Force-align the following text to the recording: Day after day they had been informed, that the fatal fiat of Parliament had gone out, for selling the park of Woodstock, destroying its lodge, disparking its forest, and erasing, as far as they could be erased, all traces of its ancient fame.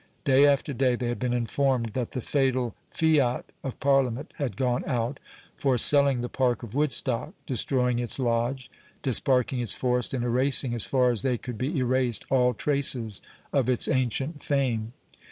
Day 0.25 0.47
after 0.47 0.73
day 0.73 0.95
they 0.95 1.09
had 1.09 1.19
been 1.19 1.31
informed, 1.31 1.91
that 1.93 2.09
the 2.09 2.21
fatal 2.23 2.73
fiat 2.89 3.45
of 3.63 3.79
Parliament 3.79 4.33
had 4.37 4.57
gone 4.57 4.83
out, 4.87 5.19
for 5.55 5.77
selling 5.77 6.21
the 6.21 6.27
park 6.27 6.63
of 6.63 6.73
Woodstock, 6.73 7.35
destroying 7.45 7.99
its 7.99 8.17
lodge, 8.17 8.71
disparking 9.03 9.59
its 9.59 9.75
forest, 9.75 10.15
and 10.15 10.23
erasing, 10.23 10.73
as 10.73 10.87
far 10.87 11.11
as 11.11 11.21
they 11.21 11.37
could 11.37 11.59
be 11.59 11.77
erased, 11.77 12.25
all 12.31 12.55
traces 12.55 13.21
of 13.53 13.69
its 13.69 13.87
ancient 13.87 14.41
fame. 14.41 14.93